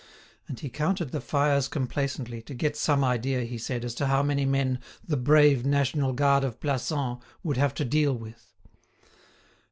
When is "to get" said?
2.41-2.75